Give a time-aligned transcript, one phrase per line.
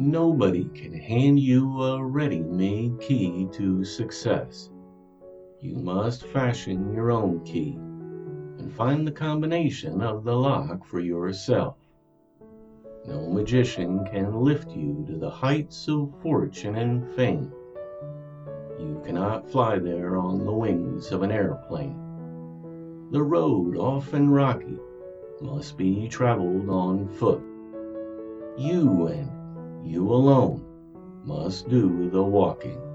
[0.00, 4.70] Nobody can hand you a ready-made key to success.
[5.60, 7.72] You must fashion your own key
[8.58, 11.78] and find the combination of the lock for yourself.
[13.06, 17.52] No magician can lift you to the heights of fortune and fame.
[18.78, 21.98] You cannot fly there on the wings of an airplane.
[23.10, 24.78] The road, often rocky,
[25.40, 27.42] must be traveled on foot.
[28.56, 29.37] You and
[29.84, 30.64] you alone
[31.24, 32.87] must do the walking.